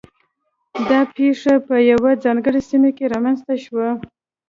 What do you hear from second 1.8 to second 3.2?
یوه ځانګړې سیمه کې